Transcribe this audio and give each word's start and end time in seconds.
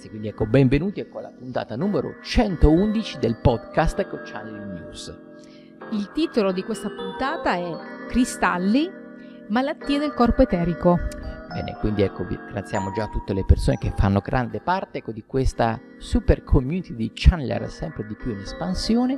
ragazzi, 0.00 0.08
quindi 0.08 0.28
ecco 0.28 0.46
benvenuti 0.46 1.00
ecco 1.00 1.18
alla 1.18 1.32
puntata 1.36 1.76
numero 1.76 2.16
111 2.22 3.18
del 3.18 3.36
podcast 3.36 3.98
ecco 3.98 4.20
Channeling 4.24 4.72
News. 4.72 5.18
Il 5.90 6.10
titolo 6.12 6.52
di 6.52 6.62
questa 6.62 6.88
puntata 6.88 7.54
è 7.54 8.06
Cristalli, 8.08 8.90
malattie 9.48 9.98
del 9.98 10.14
corpo 10.14 10.42
eterico. 10.42 10.98
Bene, 11.48 11.76
quindi 11.80 12.02
ecco, 12.02 12.24
ringraziamo 12.24 12.92
già 12.92 13.08
tutte 13.08 13.34
le 13.34 13.44
persone 13.44 13.76
che 13.76 13.92
fanno 13.96 14.20
grande 14.20 14.60
parte 14.60 14.98
ecco, 14.98 15.10
di 15.12 15.24
questa 15.26 15.80
super 15.98 16.44
community 16.44 16.94
di 16.94 17.10
channeler 17.12 17.68
sempre 17.68 18.06
di 18.06 18.14
più 18.14 18.30
in 18.30 18.38
espansione, 18.38 19.16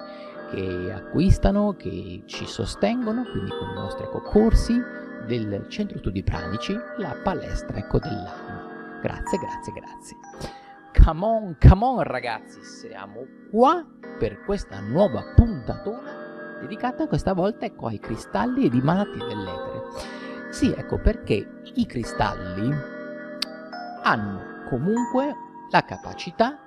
che 0.50 0.92
acquistano, 0.94 1.76
che 1.76 2.22
ci 2.24 2.46
sostengono, 2.46 3.24
quindi 3.30 3.50
con 3.50 3.68
i 3.68 3.74
nostri 3.74 4.04
ecco, 4.04 4.22
corsi 4.22 4.80
del 5.26 5.66
Centro 5.68 5.98
Studi 5.98 6.22
Pranici, 6.22 6.74
la 6.96 7.14
palestra 7.22 7.76
ecco, 7.76 7.98
dell'anima. 7.98 8.98
Grazie, 9.02 9.38
grazie, 9.38 9.72
grazie. 9.72 10.61
Come 10.94 11.24
on, 11.24 11.56
come 11.58 11.84
on 11.84 12.02
ragazzi, 12.02 12.62
siamo 12.62 13.26
qua 13.50 13.84
per 14.18 14.44
questa 14.44 14.78
nuova 14.80 15.32
puntatona 15.34 16.58
dedicata 16.60 17.08
questa 17.08 17.32
volta 17.32 17.64
ecco, 17.64 17.86
ai 17.86 17.98
cristalli 17.98 18.66
e 18.66 18.68
di 18.68 18.80
malattie 18.80 19.26
dell'etere. 19.26 20.52
Sì, 20.52 20.70
ecco 20.70 21.00
perché 21.00 21.62
i 21.74 21.86
cristalli 21.86 22.70
hanno 24.02 24.68
comunque 24.68 25.34
la 25.70 25.82
capacità 25.82 26.58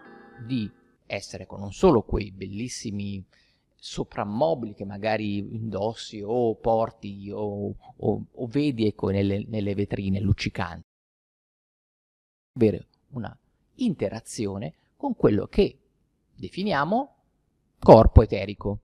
di 0.46 0.70
essere 1.06 1.46
con 1.46 1.60
non 1.60 1.72
solo 1.72 2.02
quei 2.02 2.32
bellissimi 2.32 3.24
soprammobili 3.76 4.74
che 4.74 4.86
magari 4.86 5.38
indossi 5.38 6.22
o 6.26 6.56
porti 6.56 7.30
o, 7.32 7.76
o, 7.96 8.26
o 8.32 8.48
vedi 8.48 8.88
ecco, 8.88 9.10
nelle, 9.10 9.46
nelle 9.48 9.76
vetrine 9.76 10.20
luccicanti, 10.20 10.84
avere 12.56 12.88
una 13.12 13.38
interazione 13.76 14.74
con 14.96 15.16
quello 15.16 15.48
che 15.48 15.78
definiamo 16.34 17.16
corpo 17.80 18.22
eterico. 18.22 18.80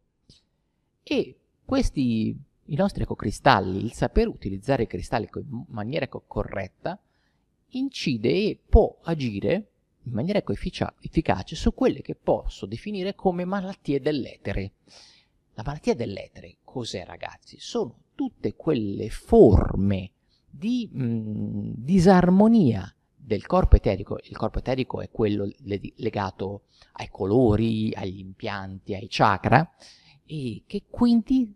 E 1.04 1.36
questi 1.66 2.38
i 2.66 2.76
nostri 2.76 3.04
ecocristalli, 3.04 3.84
il 3.84 3.94
saper 3.94 4.28
utilizzare 4.28 4.84
i 4.84 4.88
cristalli 4.88 5.28
in 5.34 5.66
maniera 5.70 6.08
corretta, 6.08 7.00
incide 7.70 8.30
e 8.30 8.60
può 8.68 8.98
agire 9.04 9.72
in 10.04 10.14
maniera 10.14 10.42
effic- 10.46 10.94
efficace 11.02 11.56
su 11.56 11.74
quelle 11.74 12.02
che 12.02 12.16
posso 12.16 12.66
definire 12.66 13.14
come 13.14 13.46
malattie 13.46 14.00
dell'etere. 14.00 14.74
La 15.54 15.64
malattia 15.66 15.96
dell'etere 15.96 16.58
cos'è 16.64 17.06
ragazzi? 17.06 17.58
Sono 17.60 17.96
tutte 18.16 18.56
quelle 18.56 19.10
forme 19.10 20.12
di 20.50 20.90
mh, 20.92 21.04
mm, 21.04 21.72
disarmonia 21.76 22.94
del 23.32 23.46
corpo 23.46 23.78
eterico. 23.78 24.20
Il 24.24 24.36
corpo 24.36 24.60
eterico 24.60 25.00
è 25.00 25.10
quello 25.10 25.50
legato 25.96 26.64
ai 26.94 27.08
colori, 27.10 27.94
agli 27.96 28.20
impianti, 28.20 28.94
ai 28.94 29.08
chakra 29.10 29.72
e 30.26 30.64
che 30.68 30.84
quindi 30.90 31.54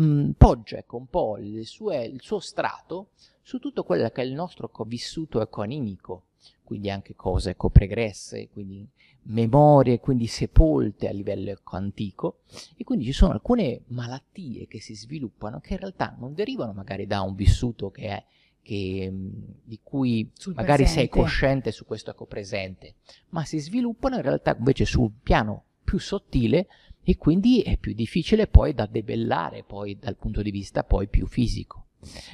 mm, 0.00 0.30
poggia 0.36 0.76
ecco, 0.76 0.98
un 0.98 1.06
po' 1.06 1.36
sue, 1.62 2.04
il 2.04 2.20
suo 2.22 2.38
strato 2.38 3.08
su 3.42 3.58
tutto 3.58 3.82
quello 3.82 4.08
che 4.10 4.22
è 4.22 4.24
il 4.24 4.34
nostro 4.34 4.70
vissuto 4.86 5.40
ecoanimico, 5.40 6.26
quindi 6.62 6.90
anche 6.90 7.16
cose 7.16 7.50
ecco, 7.50 7.68
pregresse, 7.68 8.48
quindi 8.50 8.86
memorie, 9.22 9.98
quindi 9.98 10.28
sepolte 10.28 11.08
a 11.08 11.12
livello 11.12 11.50
ecco, 11.50 11.74
antico, 11.74 12.40
e 12.76 12.84
quindi 12.84 13.04
ci 13.04 13.12
sono 13.12 13.32
alcune 13.32 13.80
malattie 13.88 14.68
che 14.68 14.80
si 14.80 14.94
sviluppano 14.94 15.58
che 15.58 15.72
in 15.72 15.80
realtà 15.80 16.14
non 16.20 16.34
derivano 16.34 16.72
magari 16.72 17.06
da 17.06 17.22
un 17.22 17.34
vissuto 17.34 17.90
che 17.90 18.06
è 18.06 18.24
che, 18.68 19.08
mm, 19.10 19.28
di 19.64 19.80
cui 19.82 20.30
sul 20.34 20.52
magari 20.52 20.82
presente. 20.82 21.00
sei 21.00 21.08
cosciente 21.08 21.72
su 21.72 21.86
questo 21.86 22.10
ecco 22.10 22.26
presente, 22.26 22.96
ma 23.30 23.42
si 23.46 23.58
sviluppano 23.58 24.16
in 24.16 24.22
realtà 24.22 24.54
invece 24.58 24.84
sul 24.84 25.10
piano 25.22 25.64
più 25.82 25.98
sottile 25.98 26.66
e 27.02 27.16
quindi 27.16 27.62
è 27.62 27.78
più 27.78 27.94
difficile 27.94 28.46
poi 28.46 28.74
da 28.74 28.84
debellare 28.84 29.64
poi 29.64 29.96
dal 29.98 30.16
punto 30.16 30.42
di 30.42 30.50
vista 30.50 30.84
poi 30.84 31.08
più 31.08 31.26
fisico. 31.26 31.86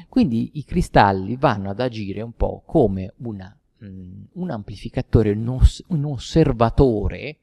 Quindi 0.08 0.50
i 0.54 0.64
cristalli 0.64 1.36
vanno 1.36 1.70
ad 1.70 1.78
agire 1.78 2.20
un 2.20 2.32
po' 2.32 2.64
come 2.66 3.14
una, 3.18 3.56
um, 3.78 4.26
un 4.32 4.50
amplificatore, 4.50 5.30
un, 5.30 5.48
os- 5.48 5.84
un, 5.86 6.04
osservatore, 6.04 7.36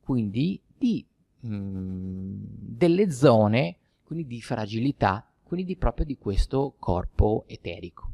quindi 0.00 0.60
di, 0.76 1.06
um, 1.42 2.40
delle 2.42 3.12
zone 3.12 3.76
quindi 4.02 4.26
di 4.26 4.42
fragilità, 4.42 5.24
quindi 5.44 5.66
di, 5.66 5.76
proprio 5.76 6.04
di 6.04 6.18
questo 6.18 6.74
corpo 6.80 7.44
eterico. 7.46 8.13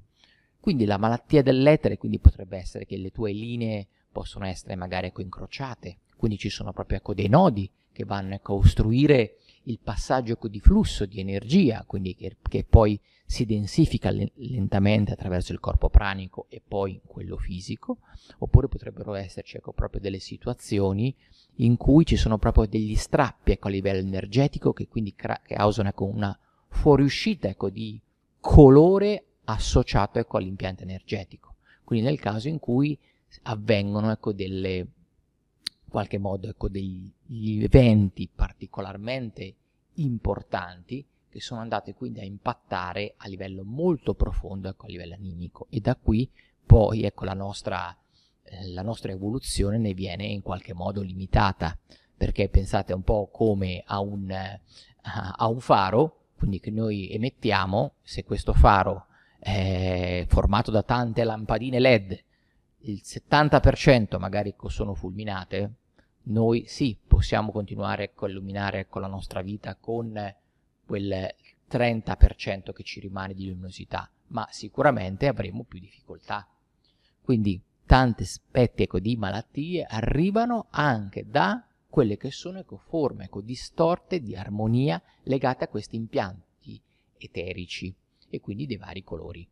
Quindi 0.60 0.84
la 0.84 0.98
malattia 0.98 1.42
dell'etere 1.42 1.96
quindi 1.96 2.18
potrebbe 2.18 2.58
essere 2.58 2.84
che 2.84 2.98
le 2.98 3.10
tue 3.10 3.32
linee 3.32 3.86
possono 4.12 4.44
essere 4.44 4.74
magari 4.76 5.06
ecco, 5.06 5.22
incrociate, 5.22 5.98
quindi 6.16 6.36
ci 6.36 6.50
sono 6.50 6.72
proprio 6.72 6.98
ecco, 6.98 7.14
dei 7.14 7.28
nodi 7.28 7.70
che 7.92 8.04
vanno 8.04 8.34
ecco, 8.34 8.56
a 8.56 8.60
costruire 8.60 9.36
il 9.64 9.78
passaggio 9.82 10.32
ecco, 10.32 10.48
di 10.48 10.60
flusso 10.60 11.06
di 11.06 11.20
energia, 11.20 11.84
quindi 11.86 12.14
che, 12.14 12.36
che 12.42 12.64
poi 12.68 13.00
si 13.24 13.46
densifica 13.46 14.10
lentamente 14.10 15.12
attraverso 15.12 15.52
il 15.52 15.60
corpo 15.60 15.88
pranico 15.88 16.46
e 16.48 16.60
poi 16.66 17.00
quello 17.06 17.36
fisico, 17.36 17.98
oppure 18.38 18.68
potrebbero 18.68 19.14
esserci 19.14 19.56
ecco, 19.56 19.72
proprio 19.72 20.00
delle 20.00 20.18
situazioni 20.18 21.14
in 21.56 21.76
cui 21.76 22.04
ci 22.04 22.16
sono 22.16 22.38
proprio 22.38 22.66
degli 22.66 22.96
strappi 22.96 23.52
ecco, 23.52 23.68
a 23.68 23.70
livello 23.70 24.00
energetico 24.00 24.72
che 24.72 24.88
quindi 24.88 25.14
causano 25.14 25.88
ecco, 25.88 26.04
una 26.04 26.36
fuoriuscita 26.68 27.48
ecco, 27.48 27.70
di 27.70 28.00
colore 28.40 29.24
associato 29.52 30.18
ecco, 30.18 30.36
all'impianto 30.36 30.82
energetico. 30.82 31.56
Quindi 31.84 32.06
nel 32.06 32.18
caso 32.18 32.48
in 32.48 32.58
cui 32.58 32.96
avvengono 33.42 34.10
ecco, 34.10 34.32
delle 34.32 34.86
qualche 35.88 36.18
modo 36.18 36.48
ecco, 36.48 36.68
degli 36.68 37.62
eventi 37.62 38.28
particolarmente 38.32 39.54
importanti 39.94 41.04
che 41.28 41.40
sono 41.40 41.60
andati 41.60 41.94
quindi 41.94 42.20
a 42.20 42.24
impattare 42.24 43.14
a 43.18 43.28
livello 43.28 43.62
molto 43.64 44.14
profondo, 44.14 44.68
ecco, 44.68 44.86
a 44.86 44.88
livello 44.88 45.14
animico 45.14 45.66
e 45.70 45.80
da 45.80 45.96
qui 45.96 46.28
poi 46.64 47.04
ecco, 47.04 47.24
la, 47.24 47.34
nostra, 47.34 47.96
eh, 48.44 48.68
la 48.68 48.82
nostra 48.82 49.12
evoluzione 49.12 49.78
ne 49.78 49.94
viene 49.94 50.24
in 50.24 50.42
qualche 50.42 50.74
modo 50.74 51.02
limitata 51.02 51.76
perché 52.16 52.48
pensate 52.48 52.92
un 52.92 53.02
po' 53.02 53.28
come 53.32 53.82
a 53.86 54.00
un, 54.00 54.30
a 55.02 55.46
un 55.46 55.60
faro 55.60 56.16
quindi 56.36 56.60
che 56.60 56.70
noi 56.70 57.10
emettiamo 57.10 57.94
se 58.02 58.24
questo 58.24 58.52
faro 58.52 59.06
è 59.40 60.24
formato 60.28 60.70
da 60.70 60.82
tante 60.82 61.24
lampadine 61.24 61.80
led 61.80 62.22
il 62.82 63.00
70% 63.02 64.18
magari 64.18 64.54
sono 64.68 64.94
fulminate 64.94 65.74
noi 66.22 66.64
sì, 66.66 66.96
possiamo 67.06 67.50
continuare 67.50 68.12
a 68.14 68.26
illuminare 68.26 68.86
con 68.88 69.00
la 69.00 69.08
nostra 69.08 69.40
vita 69.40 69.74
con 69.74 70.34
quel 70.84 71.34
30% 71.70 72.72
che 72.72 72.82
ci 72.82 73.00
rimane 73.00 73.34
di 73.34 73.48
luminosità, 73.48 74.10
ma 74.28 74.46
sicuramente 74.50 75.26
avremo 75.26 75.64
più 75.64 75.78
difficoltà. 75.80 76.46
Quindi 77.22 77.60
tanti 77.86 78.24
aspetti 78.24 78.82
ecco, 78.82 78.98
di 78.98 79.16
malattie 79.16 79.84
arrivano 79.84 80.66
anche 80.70 81.26
da 81.28 81.64
quelle 81.88 82.16
che 82.16 82.30
sono 82.30 82.58
ecco, 82.58 82.76
forme 82.76 83.24
ecco, 83.24 83.40
distorte 83.40 84.20
di 84.20 84.36
armonia 84.36 85.00
legate 85.24 85.64
a 85.64 85.68
questi 85.68 85.96
impianti 85.96 86.80
eterici 87.16 87.94
e 88.30 88.40
quindi 88.40 88.66
dei 88.66 88.76
vari 88.76 89.04
colori. 89.04 89.46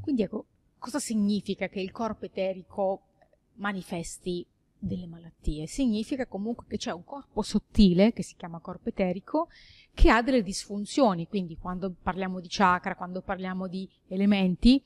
Quindi 0.00 0.22
ecco, 0.22 0.44
cosa 0.78 0.98
significa 0.98 1.68
che 1.68 1.80
il 1.80 1.90
corpo 1.90 2.26
eterico 2.26 3.02
manifesti 3.54 4.46
delle 4.78 5.06
malattie. 5.06 5.66
Significa 5.66 6.26
comunque 6.26 6.64
che 6.66 6.78
c'è 6.78 6.90
un 6.90 7.04
corpo 7.04 7.42
sottile, 7.42 8.12
che 8.12 8.22
si 8.22 8.34
chiama 8.36 8.60
corpo 8.60 8.88
eterico, 8.88 9.48
che 9.92 10.10
ha 10.10 10.22
delle 10.22 10.42
disfunzioni. 10.42 11.28
Quindi 11.28 11.58
quando 11.58 11.94
parliamo 12.02 12.40
di 12.40 12.48
chakra, 12.48 12.96
quando 12.96 13.20
parliamo 13.20 13.68
di 13.68 13.88
elementi, 14.08 14.82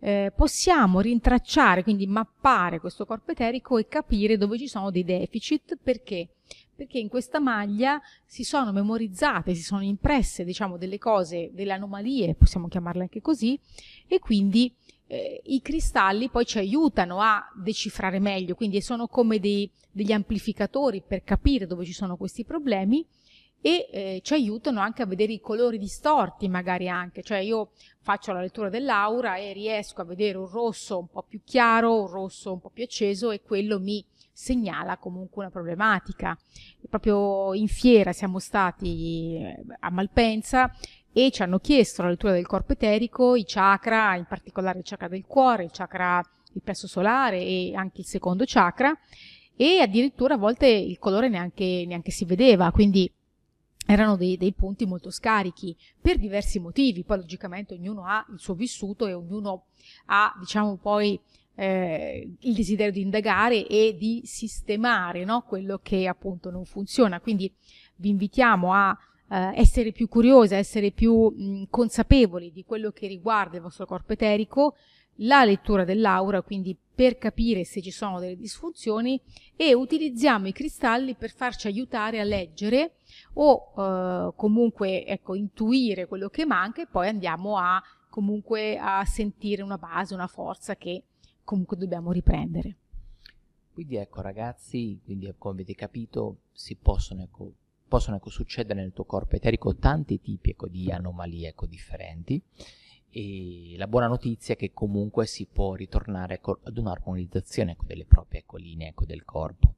eh, 0.00 0.32
possiamo 0.34 1.00
rintracciare, 1.00 1.82
quindi 1.82 2.06
mappare 2.06 2.80
questo 2.80 3.06
corpo 3.06 3.32
eterico 3.32 3.78
e 3.78 3.86
capire 3.86 4.36
dove 4.36 4.58
ci 4.58 4.68
sono 4.68 4.90
dei 4.90 5.04
deficit. 5.04 5.76
Perché? 5.82 6.28
Perché 6.74 6.98
in 6.98 7.08
questa 7.08 7.40
maglia 7.40 8.00
si 8.24 8.44
sono 8.44 8.70
memorizzate, 8.70 9.54
si 9.54 9.62
sono 9.62 9.82
impresse, 9.82 10.44
diciamo, 10.44 10.76
delle 10.76 10.98
cose, 10.98 11.50
delle 11.52 11.72
anomalie, 11.72 12.34
possiamo 12.34 12.68
chiamarle 12.68 13.02
anche 13.02 13.22
così, 13.22 13.58
e 14.06 14.18
quindi 14.18 14.70
eh, 15.06 15.40
i 15.44 15.62
cristalli 15.62 16.28
poi 16.28 16.44
ci 16.44 16.58
aiutano 16.58 17.20
a 17.20 17.42
decifrare 17.54 18.18
meglio, 18.18 18.54
quindi 18.54 18.82
sono 18.82 19.06
come 19.06 19.38
dei, 19.38 19.70
degli 19.90 20.12
amplificatori 20.12 21.02
per 21.06 21.22
capire 21.22 21.66
dove 21.66 21.86
ci 21.86 21.92
sono 21.92 22.16
questi 22.16 22.44
problemi 22.44 23.06
e 23.66 23.88
eh, 23.90 24.20
ci 24.22 24.32
aiutano 24.32 24.78
anche 24.78 25.02
a 25.02 25.06
vedere 25.06 25.32
i 25.32 25.40
colori 25.40 25.76
distorti 25.76 26.46
magari 26.46 26.88
anche, 26.88 27.24
cioè 27.24 27.38
io 27.38 27.70
faccio 28.00 28.30
la 28.30 28.40
lettura 28.40 28.68
dell'aura 28.68 29.38
e 29.38 29.52
riesco 29.52 30.02
a 30.02 30.04
vedere 30.04 30.38
un 30.38 30.46
rosso 30.46 31.00
un 31.00 31.08
po' 31.08 31.24
più 31.28 31.40
chiaro, 31.44 32.02
un 32.02 32.06
rosso 32.06 32.52
un 32.52 32.60
po' 32.60 32.70
più 32.72 32.84
acceso 32.84 33.32
e 33.32 33.42
quello 33.42 33.80
mi 33.80 34.04
segnala 34.30 34.98
comunque 34.98 35.42
una 35.42 35.50
problematica. 35.50 36.38
Proprio 36.88 37.54
in 37.54 37.66
fiera 37.66 38.12
siamo 38.12 38.38
stati 38.38 39.34
eh, 39.34 39.64
a 39.80 39.90
Malpensa 39.90 40.72
e 41.12 41.32
ci 41.32 41.42
hanno 41.42 41.58
chiesto 41.58 42.02
la 42.02 42.10
lettura 42.10 42.34
del 42.34 42.46
corpo 42.46 42.74
eterico, 42.74 43.34
i 43.34 43.42
chakra, 43.44 44.14
in 44.14 44.26
particolare 44.26 44.78
il 44.78 44.84
chakra 44.84 45.08
del 45.08 45.24
cuore, 45.26 45.64
il 45.64 45.70
chakra 45.72 46.22
il 46.52 46.62
plesso 46.62 46.86
solare 46.86 47.40
e 47.40 47.72
anche 47.74 48.02
il 48.02 48.06
secondo 48.06 48.44
chakra 48.46 48.96
e 49.56 49.80
addirittura 49.80 50.34
a 50.34 50.38
volte 50.38 50.68
il 50.68 51.00
colore 51.00 51.28
neanche, 51.28 51.82
neanche 51.84 52.12
si 52.12 52.24
vedeva, 52.24 52.70
quindi 52.70 53.10
erano 53.86 54.16
dei, 54.16 54.36
dei, 54.36 54.52
punti 54.52 54.84
molto 54.84 55.10
scarichi 55.10 55.74
per 56.00 56.18
diversi 56.18 56.58
motivi. 56.58 57.04
Poi 57.04 57.18
logicamente 57.18 57.74
ognuno 57.74 58.04
ha 58.04 58.26
il 58.30 58.38
suo 58.38 58.54
vissuto 58.54 59.06
e 59.06 59.14
ognuno 59.14 59.66
ha, 60.06 60.34
diciamo, 60.38 60.76
poi 60.76 61.18
eh, 61.54 62.28
il 62.40 62.54
desiderio 62.54 62.92
di 62.92 63.00
indagare 63.00 63.66
e 63.66 63.96
di 63.98 64.22
sistemare 64.24 65.24
no? 65.24 65.42
quello 65.42 65.80
che 65.82 66.06
appunto 66.06 66.50
non 66.50 66.64
funziona. 66.64 67.20
Quindi 67.20 67.50
vi 67.96 68.10
invitiamo 68.10 68.72
a 68.72 68.96
eh, 69.28 69.52
essere 69.54 69.92
più 69.92 70.08
curiosi, 70.08 70.54
a 70.54 70.58
essere 70.58 70.90
più 70.90 71.14
mh, 71.14 71.64
consapevoli 71.70 72.52
di 72.52 72.64
quello 72.64 72.90
che 72.90 73.06
riguarda 73.06 73.56
il 73.56 73.62
vostro 73.62 73.86
corpo 73.86 74.12
eterico, 74.12 74.74
la 75.16 75.44
lettura 75.44 75.84
dell'aura, 75.84 76.42
quindi 76.42 76.76
per 76.96 77.18
capire 77.18 77.64
se 77.64 77.82
ci 77.82 77.90
sono 77.90 78.18
delle 78.18 78.36
disfunzioni 78.36 79.20
e 79.54 79.74
utilizziamo 79.74 80.48
i 80.48 80.52
cristalli 80.52 81.14
per 81.14 81.30
farci 81.30 81.66
aiutare 81.66 82.20
a 82.20 82.24
leggere 82.24 82.94
o 83.34 83.72
eh, 83.76 84.32
comunque 84.34 85.04
ecco, 85.04 85.34
intuire 85.34 86.06
quello 86.06 86.28
che 86.28 86.46
manca 86.46 86.82
e 86.82 86.86
poi 86.86 87.08
andiamo 87.08 87.58
a 87.58 87.82
comunque 88.08 88.78
a 88.78 89.04
sentire 89.04 89.62
una 89.62 89.76
base, 89.76 90.14
una 90.14 90.26
forza 90.26 90.74
che 90.76 91.02
comunque 91.44 91.76
dobbiamo 91.76 92.12
riprendere. 92.12 92.76
Quindi 93.74 93.96
ecco 93.96 94.22
ragazzi, 94.22 94.98
quindi 95.04 95.30
come 95.36 95.54
avete 95.56 95.74
capito, 95.74 96.38
si 96.52 96.76
possono, 96.76 97.22
ecco, 97.22 97.52
possono 97.86 98.16
ecco, 98.16 98.30
succedere 98.30 98.80
nel 98.80 98.94
tuo 98.94 99.04
corpo 99.04 99.36
eterico 99.36 99.76
tanti 99.76 100.18
tipi 100.18 100.50
ecco, 100.50 100.66
di 100.66 100.90
anomalie 100.90 101.48
ecco, 101.48 101.66
differenti 101.66 102.42
e 103.10 103.74
la 103.76 103.86
buona 103.86 104.06
notizia 104.06 104.54
è 104.54 104.56
che 104.56 104.72
comunque 104.72 105.26
si 105.26 105.46
può 105.46 105.74
ritornare 105.74 106.34
ecco, 106.34 106.60
ad 106.64 106.76
un'armonizzazione 106.76 107.72
ecco, 107.72 107.84
delle 107.86 108.04
proprie 108.04 108.40
ecco, 108.40 108.56
linee 108.56 108.92
del 109.06 109.24
corpo. 109.24 109.74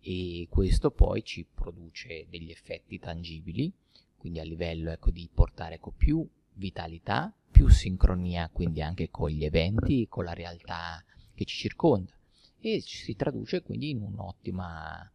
E 0.00 0.46
questo 0.48 0.90
poi 0.90 1.22
ci 1.22 1.46
produce 1.52 2.26
degli 2.30 2.50
effetti 2.50 2.98
tangibili, 2.98 3.70
quindi 4.16 4.40
a 4.40 4.44
livello 4.44 4.90
ecco, 4.90 5.10
di 5.10 5.28
portare 5.32 5.78
più 5.96 6.26
vitalità, 6.54 7.32
più 7.50 7.68
sincronia 7.68 8.48
quindi 8.52 8.82
anche 8.82 9.10
con 9.10 9.30
gli 9.30 9.44
eventi, 9.44 10.06
con 10.08 10.24
la 10.24 10.32
realtà 10.32 11.02
che 11.34 11.44
ci 11.44 11.56
circonda. 11.56 12.12
E 12.60 12.80
si 12.80 13.14
traduce 13.14 13.62
quindi 13.62 13.90
in 13.90 14.02
un'ottima 14.02 15.10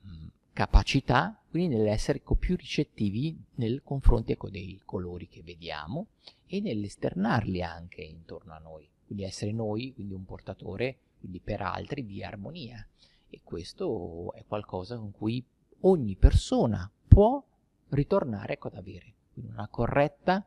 mh, 0.00 0.26
capacità 0.52 1.42
quindi 1.56 1.76
nell'essere 1.76 2.20
più 2.38 2.54
ricettivi 2.54 3.34
nei 3.54 3.80
confronti 3.82 4.32
ecco, 4.32 4.50
dei 4.50 4.78
colori 4.84 5.26
che 5.26 5.42
vediamo 5.42 6.08
e 6.46 6.60
nell'esternarli 6.60 7.62
anche 7.62 8.02
intorno 8.02 8.52
a 8.52 8.58
noi, 8.58 8.86
quindi 9.06 9.24
essere 9.24 9.52
noi 9.52 9.94
quindi 9.94 10.12
un 10.12 10.26
portatore 10.26 10.98
quindi 11.18 11.40
per 11.40 11.62
altri 11.62 12.04
di 12.04 12.22
armonia 12.22 12.86
e 13.30 13.40
questo 13.42 14.34
è 14.34 14.44
qualcosa 14.46 14.98
con 14.98 15.12
cui 15.12 15.42
ogni 15.80 16.14
persona 16.14 16.90
può 17.08 17.42
ritornare 17.88 18.52
ecco, 18.52 18.68
ad 18.68 18.74
avere 18.74 19.14
quindi 19.32 19.52
una 19.52 19.68
corretta 19.68 20.44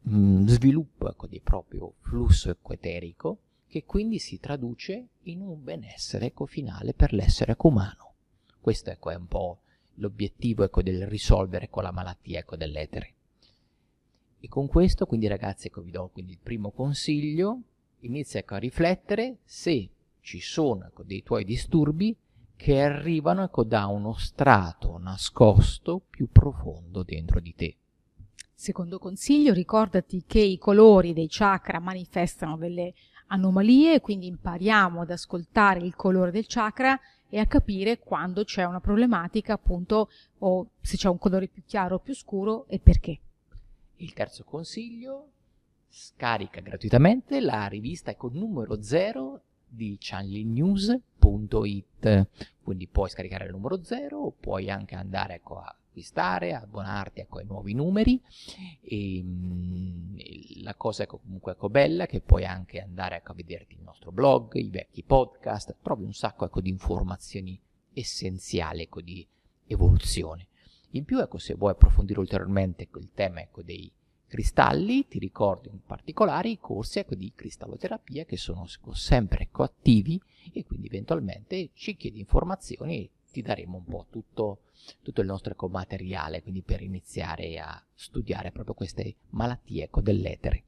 mh, 0.00 0.16
mm, 0.16 0.46
sviluppo 0.48 1.08
ecco, 1.10 1.28
del 1.28 1.42
proprio 1.42 1.94
flusso 2.00 2.50
equeterico 2.50 3.38
che 3.68 3.84
quindi 3.84 4.18
si 4.18 4.40
traduce 4.40 5.06
in 5.22 5.42
un 5.42 5.62
benessere 5.62 6.26
ecco, 6.26 6.46
finale 6.46 6.92
per 6.92 7.12
l'essere 7.12 7.54
umano. 7.58 8.12
Questo 8.60 8.90
ecco, 8.90 9.10
è 9.10 9.14
un 9.14 9.26
po' 9.26 9.58
l'obiettivo 9.96 10.64
ecco, 10.64 10.82
del 10.82 11.06
risolvere 11.06 11.68
con 11.70 11.82
la 11.82 11.92
malattia 11.92 12.40
ecco, 12.40 12.56
dell'etere. 12.56 13.12
E 14.40 14.48
con 14.48 14.66
questo, 14.66 15.06
quindi 15.06 15.26
ragazzi, 15.26 15.68
ecco, 15.68 15.80
vi 15.80 15.90
do 15.90 16.10
quindi 16.12 16.32
il 16.32 16.38
primo 16.42 16.70
consiglio, 16.70 17.60
inizia 18.00 18.40
ecco, 18.40 18.54
a 18.54 18.58
riflettere 18.58 19.38
se 19.44 19.88
ci 20.20 20.40
sono 20.40 20.86
ecco, 20.86 21.02
dei 21.02 21.22
tuoi 21.22 21.44
disturbi 21.44 22.14
che 22.56 22.80
arrivano 22.80 23.44
ecco, 23.44 23.64
da 23.64 23.86
uno 23.86 24.14
strato 24.14 24.98
nascosto 24.98 26.00
più 26.08 26.28
profondo 26.30 27.02
dentro 27.02 27.40
di 27.40 27.54
te. 27.54 27.76
Secondo 28.54 28.98
consiglio, 28.98 29.52
ricordati 29.52 30.24
che 30.26 30.40
i 30.40 30.58
colori 30.58 31.12
dei 31.12 31.26
chakra 31.28 31.80
manifestano 31.80 32.56
delle 32.56 32.94
anomalie, 33.26 34.00
quindi 34.00 34.26
impariamo 34.26 35.00
ad 35.00 35.10
ascoltare 35.10 35.80
il 35.80 35.94
colore 35.94 36.30
del 36.30 36.46
chakra 36.46 36.98
e 37.34 37.40
a 37.40 37.46
capire 37.46 37.98
quando 37.98 38.44
c'è 38.44 38.62
una 38.62 38.78
problematica, 38.78 39.54
appunto, 39.54 40.08
o 40.38 40.68
se 40.80 40.96
c'è 40.96 41.08
un 41.08 41.18
colore 41.18 41.48
più 41.48 41.64
chiaro 41.66 41.96
o 41.96 41.98
più 41.98 42.14
scuro 42.14 42.66
e 42.68 42.78
perché. 42.78 43.18
Il 43.96 44.12
terzo 44.12 44.44
consiglio, 44.44 45.30
scarica 45.88 46.60
gratuitamente 46.60 47.40
la 47.40 47.66
rivista 47.66 48.14
con 48.14 48.34
numero 48.34 48.80
0 48.80 49.40
di 49.66 49.96
channelnews.it. 49.98 52.28
Quindi 52.62 52.86
puoi 52.86 53.10
scaricare 53.10 53.46
il 53.46 53.50
numero 53.50 53.82
0 53.82 54.16
o 54.16 54.30
puoi 54.30 54.70
anche 54.70 54.94
andare 54.94 55.34
ecco, 55.34 55.58
a 55.58 55.74
acquistare, 55.94 56.54
abbonarti 56.54 57.20
ecco, 57.20 57.38
ai 57.38 57.44
nuovi 57.46 57.72
numeri 57.72 58.20
e 58.82 59.22
mh, 59.22 60.62
la 60.62 60.74
cosa 60.74 61.04
ecco, 61.04 61.18
comunque 61.18 61.52
ecco, 61.52 61.70
bella 61.70 62.04
è 62.04 62.06
che 62.08 62.20
puoi 62.20 62.44
anche 62.44 62.80
andare 62.80 63.16
ecco, 63.16 63.30
a 63.30 63.34
vederti 63.34 63.74
il 63.74 63.82
nostro 63.82 64.10
blog, 64.10 64.56
i 64.56 64.68
vecchi 64.68 65.04
podcast, 65.04 65.76
trovi 65.80 66.02
un 66.02 66.12
sacco 66.12 66.44
ecco, 66.44 66.60
di 66.60 66.68
informazioni 66.68 67.58
essenziali 67.92 68.82
ecco, 68.82 69.00
di 69.00 69.24
evoluzione. 69.66 70.48
In 70.90 71.04
più, 71.04 71.20
ecco, 71.20 71.38
se 71.38 71.54
vuoi 71.54 71.72
approfondire 71.72 72.18
ulteriormente 72.18 72.88
il 72.92 73.10
tema 73.14 73.40
ecco, 73.40 73.62
dei 73.62 73.90
cristalli, 74.26 75.06
ti 75.06 75.20
ricordo 75.20 75.68
in 75.68 75.80
particolare 75.84 76.48
i 76.48 76.58
corsi 76.58 76.98
ecco, 76.98 77.14
di 77.14 77.32
cristalloterapia 77.34 78.24
che 78.24 78.36
sono 78.36 78.66
sempre 78.92 79.44
ecco, 79.44 79.62
attivi 79.62 80.20
e 80.52 80.64
quindi 80.64 80.88
eventualmente 80.88 81.70
ci 81.74 81.96
chiedi 81.96 82.18
informazioni 82.18 83.08
ti 83.34 83.42
daremo 83.42 83.78
un 83.78 83.84
po' 83.84 84.06
tutto 84.10 84.60
tutto 85.02 85.20
il 85.20 85.26
nostro 85.26 85.52
ecco, 85.52 85.68
materiale, 85.68 86.42
quindi 86.42 86.62
per 86.62 86.82
iniziare 86.82 87.58
a 87.58 87.82
studiare 87.94 88.50
proprio 88.50 88.74
queste 88.74 89.16
malattie 89.30 89.84
ecco, 89.84 90.00
dell'etere. 90.00 90.64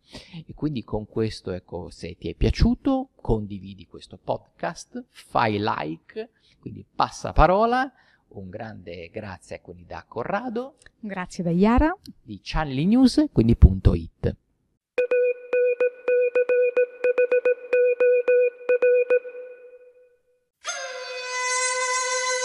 E 0.47 0.55
quindi 0.55 0.85
con 0.85 1.07
questo, 1.07 1.53
ecco, 1.53 1.91
se 1.91 2.17
ti 2.17 2.29
è 2.29 2.35
piaciuto, 2.35 3.11
condividi 3.21 3.87
questo 3.87 4.19
podcast, 4.23 5.05
fai 5.11 5.59
like, 5.59 6.31
quindi 6.61 6.85
passa 6.95 7.33
parola. 7.33 7.91
Un 8.29 8.51
grande 8.51 9.09
grazie 9.09 9.61
quindi 9.61 9.87
da 9.87 10.05
Corrado. 10.07 10.77
Grazie 10.99 11.45
da 11.45 11.51
Iara. 11.51 11.97
Di 12.23 12.41
channelnews, 12.43 13.27
quindi 13.33 13.57